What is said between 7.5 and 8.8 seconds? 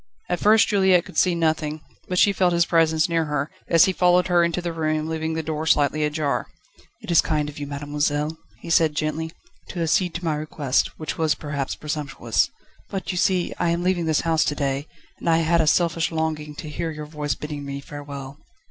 you, mademoiselle," he